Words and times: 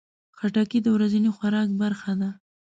خټکی 0.37 0.79
د 0.83 0.87
ورځني 0.95 1.29
خوراک 1.35 1.69
برخه 1.81 2.11
ده. 2.21 2.29